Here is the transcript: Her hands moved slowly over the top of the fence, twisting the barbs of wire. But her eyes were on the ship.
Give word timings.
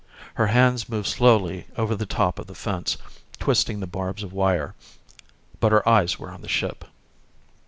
Her 0.33 0.47
hands 0.47 0.89
moved 0.89 1.07
slowly 1.07 1.67
over 1.77 1.93
the 1.93 2.07
top 2.07 2.39
of 2.39 2.47
the 2.47 2.55
fence, 2.55 2.97
twisting 3.37 3.81
the 3.81 3.85
barbs 3.85 4.23
of 4.23 4.33
wire. 4.33 4.73
But 5.59 5.71
her 5.71 5.87
eyes 5.87 6.17
were 6.17 6.31
on 6.31 6.41
the 6.41 6.49
ship. 6.49 6.85